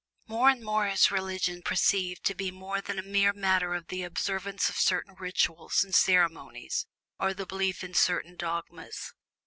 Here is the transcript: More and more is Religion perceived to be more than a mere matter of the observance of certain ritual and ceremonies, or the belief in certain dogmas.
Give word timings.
More 0.25 0.49
and 0.49 0.63
more 0.63 0.87
is 0.87 1.11
Religion 1.11 1.61
perceived 1.61 2.23
to 2.23 2.33
be 2.33 2.49
more 2.49 2.81
than 2.81 2.97
a 2.97 3.03
mere 3.03 3.33
matter 3.33 3.75
of 3.75 3.89
the 3.89 4.01
observance 4.01 4.67
of 4.67 4.75
certain 4.77 5.13
ritual 5.13 5.71
and 5.83 5.93
ceremonies, 5.93 6.87
or 7.19 7.35
the 7.35 7.45
belief 7.45 7.83
in 7.83 7.93
certain 7.93 8.35
dogmas. 8.35 9.13